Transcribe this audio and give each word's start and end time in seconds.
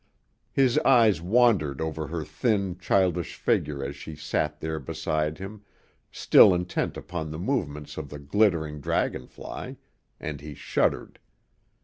His 0.51 0.79
eyes 0.79 1.21
wandered 1.21 1.79
over 1.79 2.07
her 2.07 2.23
thin, 2.23 2.75
childish 2.79 3.35
figure 3.35 3.83
as 3.83 3.95
she 3.95 4.15
sat 4.15 4.59
there 4.59 4.79
beside 4.79 5.37
him, 5.37 5.61
still 6.11 6.55
intent 6.55 6.97
upon 6.97 7.29
the 7.29 7.37
movements 7.37 7.97
of 7.97 8.09
the 8.09 8.17
glittering 8.17 8.79
dragonfly, 8.81 9.77
and 10.19 10.41
he 10.41 10.55
shuddered. 10.55 11.19